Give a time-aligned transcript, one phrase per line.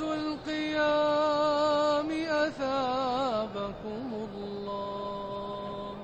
[0.00, 1.66] القيام
[2.46, 5.96] أثابكم الله.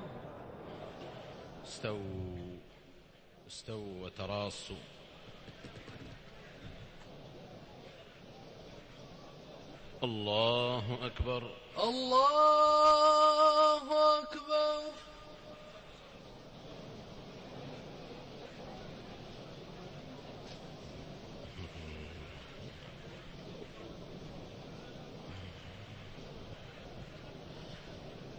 [1.67, 2.57] استووا
[3.47, 4.83] استووا وتراصوا.
[10.03, 11.43] الله أكبر.
[11.83, 13.83] الله
[14.19, 14.83] أكبر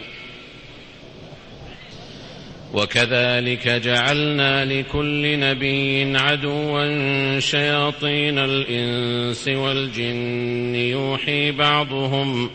[2.74, 10.74] وكذلك جعلنا لكل نبي عدوا شياطين الإنس والجن.
[10.74, 12.50] يوحي بعضهم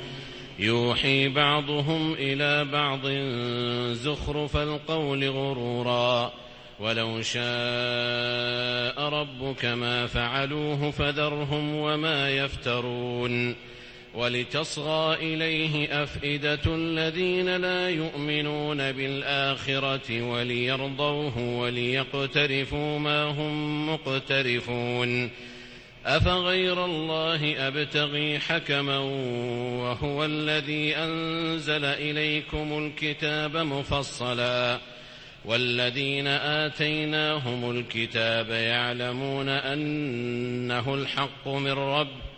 [0.59, 3.07] يوحي بعضهم إلى بعض
[3.93, 6.31] زخرف القول غرورا.
[6.79, 13.55] ولو شاء ربك ما فعلوه فذرهم وما يفترون
[14.15, 25.29] ولتصغى إليه أفئدة الذين لا يؤمنون بالآخرة وليرضوه وليقترفوا ما هم مقترفون
[26.05, 34.79] أفغير الله أبتغي حكما وهو الذي أنزل إليكم الكتاب مفصلا
[35.45, 42.29] والذين آتيناهم الكتاب يعلمون أنه الحق من رب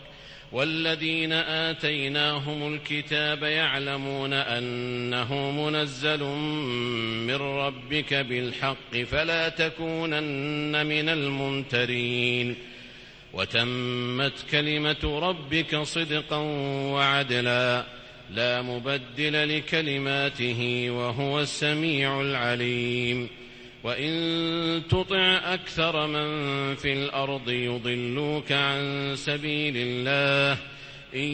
[0.52, 6.24] والذين آتيناهم الكتاب يعلمون أنه منزل
[7.28, 12.56] من ربك بالحق فلا تكونن من الممترين
[13.34, 16.38] وتمت كلمة ربك صدقا
[16.92, 18.01] وعدلا
[18.36, 23.28] لا مبدل لكلماته وهو السميع العليم.
[23.84, 26.26] وإن تطع أكثر من
[26.76, 30.58] في الأرض يضلوك عن سبيل الله
[31.16, 31.30] إن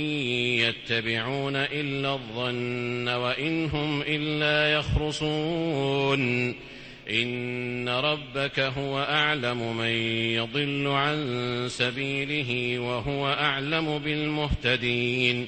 [0.66, 6.56] يتبعون إلا الظن وإن هم إلا يخرصون.
[7.10, 9.92] إن ربك هو أعلم من
[10.34, 15.48] يضل عن سبيله وهو أعلم بالمهتدين.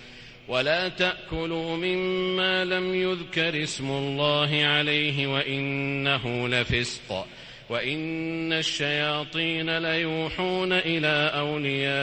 [0.51, 7.27] ولا تأكلوا مما لم يذكر اسم الله عليه وإنه لفسق
[7.69, 11.97] وإن الشياطين ليوحون إلى أوليائهم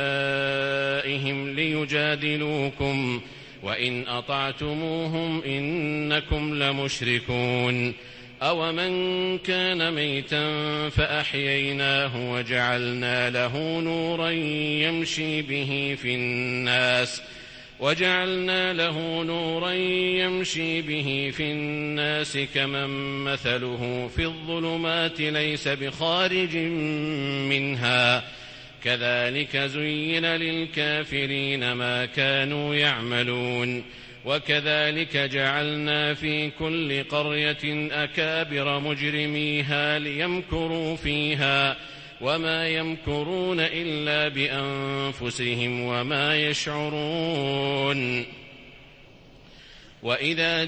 [1.55, 3.21] ليجادلوكم
[3.63, 7.95] وإن أطعتموهم إنكم لمشركون
[8.43, 10.49] أومن كان ميتا
[10.89, 17.23] فأحييناه وجعلنا له نورا يمشي به في الناس ۖ
[17.81, 26.57] وجعلنا له نورا يمشي به في الناس كمن مثله في الظلمات ليس بخارج
[27.49, 28.25] منها.
[28.85, 33.85] كذلك زين للكافرين ما كانوا يعملون.
[34.25, 41.77] وكذلك جعلنا في كل قرية أكابر مجرميها ليمكروا فيها.
[42.21, 48.27] وما يمكرون إلا بأنفسهم وما يشعرون.
[50.03, 50.65] وإذا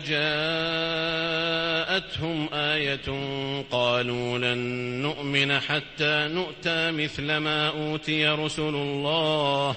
[1.97, 3.09] جاءتهم آية
[3.71, 4.59] قالوا لن
[5.03, 9.77] نؤمن حتى نؤتى مثل ما أوتي رسل الله.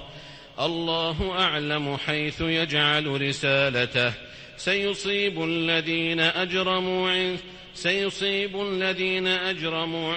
[0.59, 4.13] الله أعلم حيث يجعل رسالته.
[4.57, 7.37] سيصيب الذين أجرموا
[7.73, 10.15] سيصيب الذين أجرموا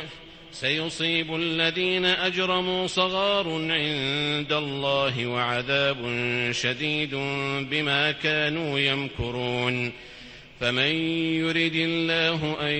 [0.61, 5.97] سيصيب الذين أجرموا صغار عند الله وعذاب
[6.53, 7.15] شديد
[7.71, 9.93] بما كانوا يمكرون.
[10.61, 10.93] فمن
[11.45, 12.75] يرد الله أن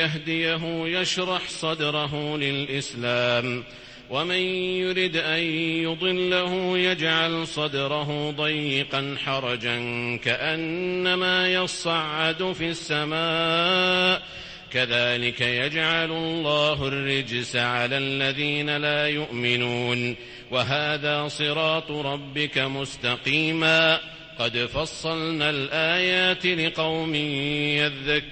[0.00, 3.64] يهديه يشرح صدره للإسلام
[4.10, 4.42] ومن
[4.84, 5.42] يرد أن
[5.84, 9.76] يضله يجعل صدره ضيقا حرجا
[10.24, 14.22] كأنما يصعد في السماء
[14.72, 20.16] كذلك يجعل الله الرجس على الذين لا يؤمنون.
[20.50, 24.00] وهذا صراط ربك مستقيما.
[24.38, 27.14] قد فصلنا الآيات لقوم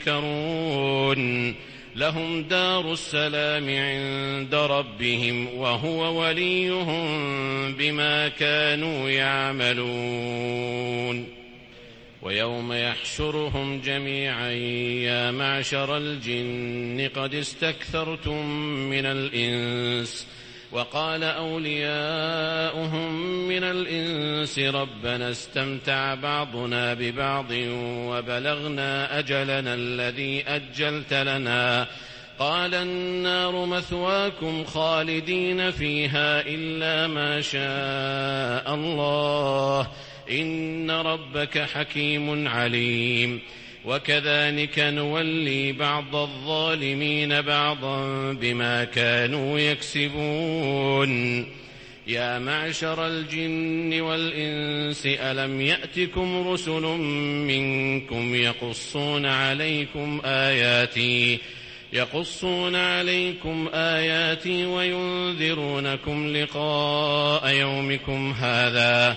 [0.03, 1.55] يذكرون.
[1.97, 7.05] لهم دار السلام عند ربهم وهو وليهم
[7.75, 11.40] بما كانوا يعملون.
[12.23, 18.47] ويوم يحشرهم جميعا يا معشر الجن قد استكثرتم
[18.91, 20.27] من الإنس.
[20.73, 23.13] وقال أولياؤهم
[23.49, 27.47] من الإنس ربنا استمتع بعضنا ببعض
[27.83, 31.87] وبلغنا أجلنا الذي أجلت لنا.
[32.39, 39.89] قال النار مثواكم خالدين فيها إلا ما شاء الله.
[40.31, 43.41] إن ربك حكيم عليم.
[43.85, 51.47] وكذلك نولي بعض الظالمين بعضا بما كانوا يكسبون.
[52.07, 56.83] يا معشر الجن والإنس ألم يأتكم رسل
[57.47, 61.39] منكم يقصون عليكم آياتي
[61.93, 69.17] يقصون عليكم آياتي وينذرونكم لقاء يومكم هذا؟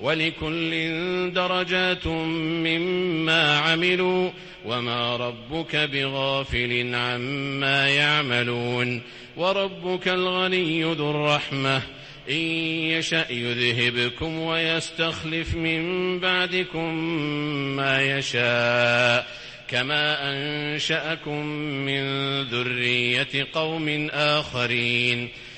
[0.00, 0.70] ولكل
[1.34, 4.30] درجات مما عملوا
[4.64, 9.02] وما ربك بغافل عما يعملون
[9.36, 11.82] وربك الغني ذو الرحمة.
[12.30, 16.94] إن يشأ يذهبكم ويستخلف من بعدكم
[17.76, 19.26] ما يشاء.
[19.68, 21.46] كما أنشأكم
[21.86, 22.02] من
[22.42, 25.28] ذرية قوم آخرين.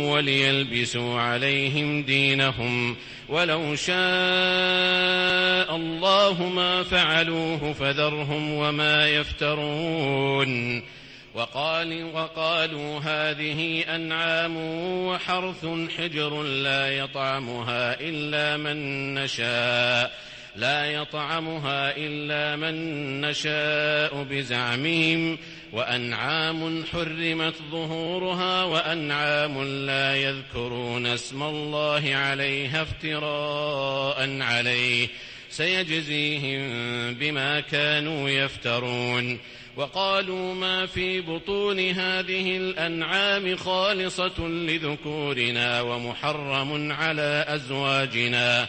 [0.00, 2.96] وليلبسوا عليهم دينهم
[3.28, 3.96] ولو شاء
[5.76, 10.82] الله ما فعلوه فذرهم وما يفترون.
[11.34, 14.56] وقال وقالوا هذه أنعام
[15.06, 15.66] وحرث
[15.98, 20.33] حجر لا يطعمها إلا من نشاء.
[20.56, 25.38] لا يطعمها إلا من نشاء بزعمهم
[25.72, 35.08] وأنعام حرمت ظهورها وأنعام لا يذكرون اسم الله عليها افتراء عليه
[35.50, 36.64] سيجزيهم
[37.14, 39.38] بما كانوا يفترون
[39.76, 48.68] وقالوا ما في بطون هذه الأنعام خالصة لذكورنا ومحرم على أزواجنا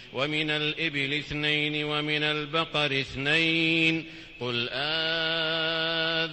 [0.13, 4.05] ومن الإبل اثنين ومن البقر اثنين
[4.39, 4.69] قل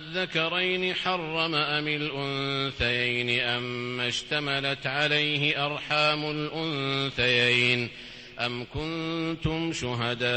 [0.08, 7.88] آذكرين حرم أم الأنثيين أما اشتملت عليه أرحام الأنثيين
[8.40, 10.28] أم كنتم شهداء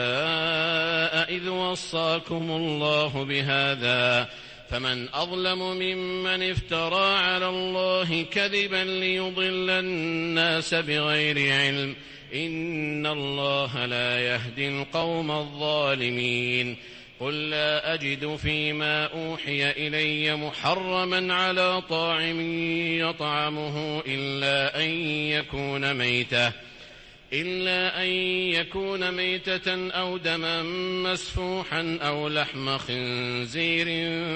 [1.36, 4.30] إذ وصاكم الله بهذا
[4.70, 11.96] فمن أظلم ممن افترى على الله كذبا ليضل الناس بغير علم
[12.34, 16.78] إن الله لا يهدي القوم الظالمين
[17.20, 22.42] قل لا أجد فيما أوحي إلي محرما على طاعم
[23.00, 26.52] يطعمه إلا أن يكون ميتة
[27.34, 28.08] إلا أن
[28.54, 30.64] يكون ميتة أو دما
[31.04, 33.88] مسفوحا أو لحم خنزير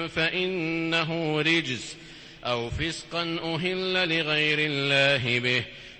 [0.08, 1.96] فإنه رجس
[2.44, 5.64] أو فسقا أهل لغير الله به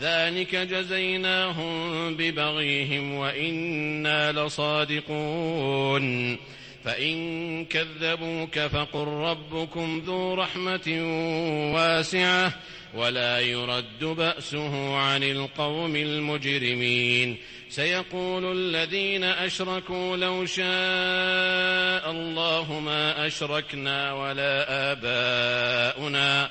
[0.00, 6.04] ذلك جزيناهم ببغيهم وإنا لصادقون.
[6.84, 11.00] فإن كذبوك فقل ربكم ذو رحمة
[11.74, 12.52] واسعة
[12.94, 17.36] ولا يرد بأسه عن القوم المجرمين.
[17.68, 26.50] سيقول الذين أشركوا لو شاء الله ما أشركنا ولا آباؤنا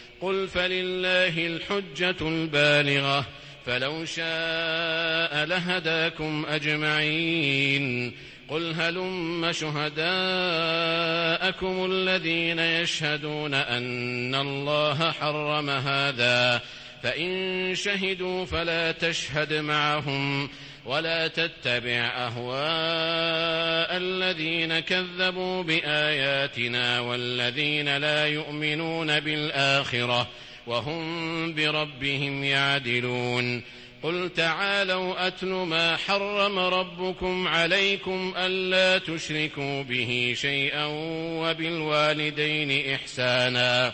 [0.21, 3.25] قل فلله الحجة البالغة
[3.65, 8.13] فلو شاء لهداكم أجمعين
[8.49, 10.01] قل هلم شهداءكم
[11.91, 16.61] الذين يشهدون أن الله حرم هذا
[17.03, 20.49] فإن شهدوا فلا تشهد معهم
[20.85, 30.27] ولا تتبع أهواء الذين كذبوا بآياتنا والذين لا يؤمنون بالآخرة
[30.67, 33.63] وهم بربهم يعدلون.
[34.03, 40.85] قل تعالوا أتل ما حرم ربكم عليكم ألا تشركوا به شيئا
[41.41, 43.93] وبالوالدين إحسانا.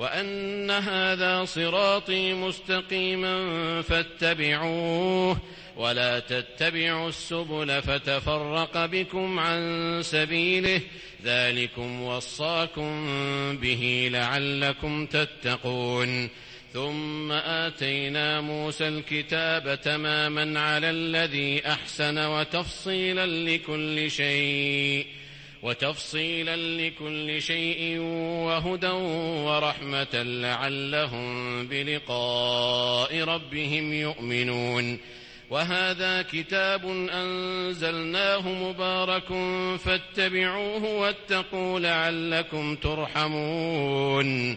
[0.00, 5.36] وأن هذا صراطي مستقيما فاتبعوه
[5.76, 10.80] ولا تتبعوا السبل فتفرق بكم عن سبيله
[11.24, 13.06] ذلكم وصاكم
[13.56, 16.28] به لعلكم تتقون
[16.72, 25.19] ثم آتينا موسى الكتاب تماما على الذي أحسن وتفصيلا لكل شيء
[25.62, 27.98] وتفصيلا لكل شيء
[28.46, 28.90] وهدى
[29.46, 34.98] ورحمة لعلهم بلقاء ربهم يؤمنون.
[35.50, 39.28] وهذا كتاب أنزلناه مبارك
[39.78, 44.56] فاتبعوه واتقوا لعلكم ترحمون.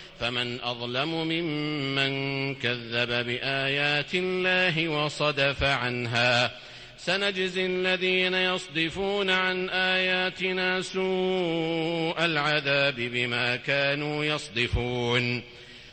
[0.21, 6.51] فمن أظلم ممن كذب بآيات الله وصدف عنها.
[6.97, 15.43] سنجزي الذين يصدفون عن آياتنا سوء العذاب بما كانوا يصدفون.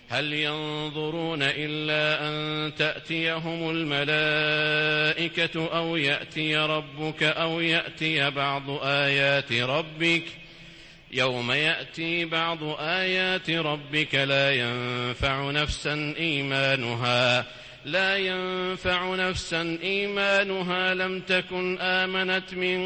[0.09, 10.48] هل ينظرون إلا أن تأتيهم الملائكة أو يأتي ربك أو يأتي بعض آيات ربك ۖ؟
[11.13, 17.47] يوم يأتي بعض آيات ربك لا ينفع نفسا إيمانها
[17.85, 22.81] لا ينفع نفسا إيمانها لم تكن آمنت من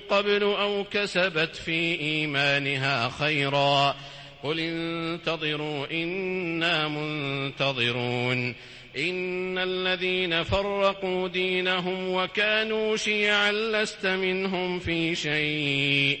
[0.00, 3.96] قبل أو كسبت في إيمانها خيرا
[4.42, 8.54] قل انتظروا إنا منتظرون
[8.96, 16.20] إن الذين فرقوا دينهم وكانوا شيعا لست منهم في شيء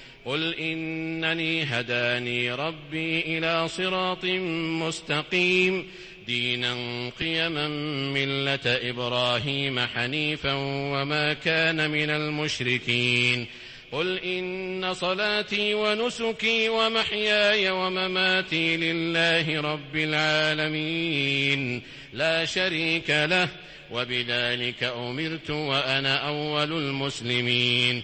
[0.25, 4.25] قل انني هداني ربي إلى صراط
[4.85, 5.87] مستقيم
[6.27, 6.75] دينا
[7.19, 7.67] قيما
[8.13, 10.53] مله إبراهيم حنيفا
[10.93, 13.47] وما كان من المشركين
[13.91, 21.81] قل ان صلاتي ونسكي ومحياي ومماتي لله رب العالمين
[22.13, 23.49] لا شريك له
[23.91, 28.03] وبذلك امرت وأنا اول المسلمين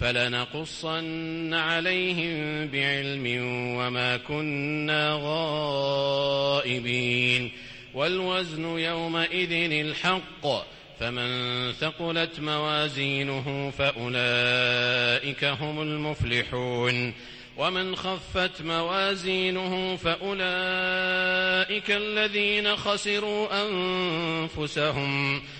[0.00, 3.26] فلنقصن عليهم بعلم
[3.76, 7.52] وما كنا غائبين.
[7.94, 10.46] والوزن يومئذ الحق
[11.00, 17.14] فمن ثقلت موازينه فأولئك هم المفلحون.
[17.56, 25.36] ومن خفت موازينه فأولئك الذين خسروا أنفسهم.
[25.36, 25.59] فأولئك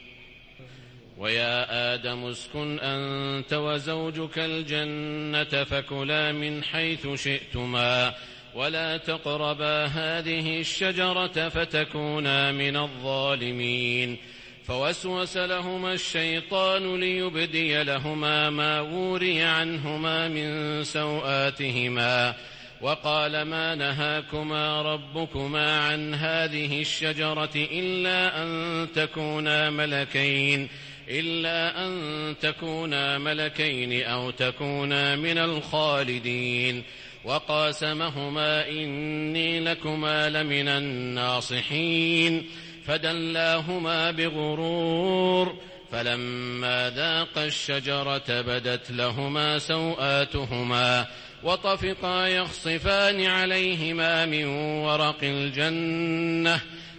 [1.21, 8.13] ويا آدم اسكن أنت وزوجك الجنة فكلا من حيث شئتما
[8.55, 14.17] ولا تقربا هذه الشجرة فتكونا من الظالمين
[14.63, 22.33] فوسوس لهما الشيطان ليبدي لهما ما وري عنهما من سوآتهما
[22.81, 30.69] وقال ما نهاكما ربكما عن هذه الشجرة إلا أن تكونا ملكين
[31.19, 36.83] إلا أن تكونا ملكين أو تكونا من الخالدين.
[37.25, 42.45] وقاسمهما إني لكما لمن الناصحين.
[42.87, 45.55] فدلاهما بغرور.
[45.91, 51.05] فلما ذاقا الشجرة بدت لهما سوآتهما.
[51.43, 54.45] وطفقا يخصفان عليهما من
[54.85, 56.61] ورق الجنة.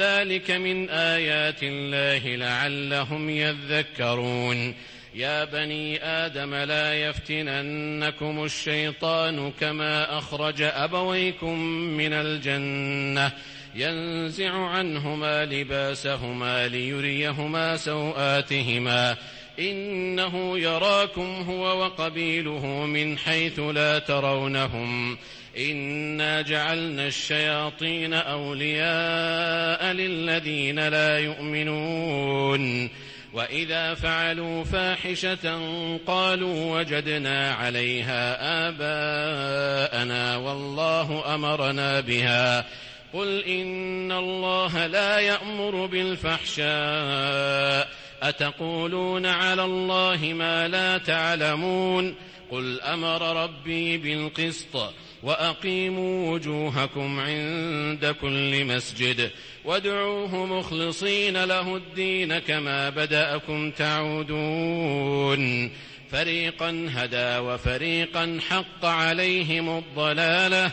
[0.00, 4.74] ذلك من آيات الله لعلهم يذكرون.
[5.14, 11.58] يا بني آدم لا يفتننكم الشيطان كما أخرج أبويكم
[11.96, 13.32] من الجنة.
[13.74, 19.16] ينزع عنهما لباسهما ليريهما سوآتهما.
[19.58, 25.18] إنه يراكم هو وقبيله من حيث لا ترونهم.
[25.58, 32.90] إنا جعلنا الشياطين أولياء للذين لا يؤمنون
[33.32, 35.60] وإذا فعلوا فاحشة
[36.06, 42.64] قالوا وجدنا عليها آباءنا والله أمرنا بها
[43.12, 47.88] قل إن الله لا يأمر بالفحشاء
[48.22, 52.14] أتقولون على الله ما لا تعلمون
[52.50, 59.30] قل أمر ربي بالقسط وأقيموا وجوهكم عند كل مسجد
[59.64, 65.70] وادعوه مخلصين له الدين كما بدأكم تعودون
[66.10, 70.72] فريقا هدى وفريقا حق عليهم الضلاله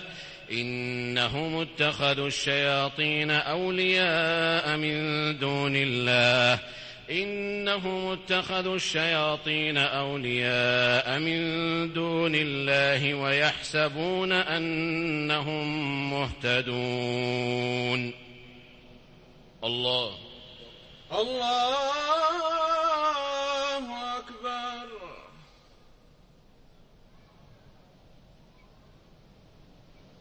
[0.52, 4.94] انهم اتخذوا الشياطين اولياء من
[5.40, 6.60] دون الله
[7.12, 11.40] إنهم اتخذوا الشياطين أولياء من
[11.94, 18.14] دون الله ويحسبون أنهم مهتدون.
[19.64, 20.12] الله.
[21.12, 22.87] الله.